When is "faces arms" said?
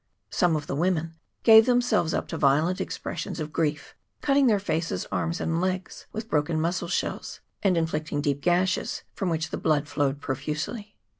4.59-5.39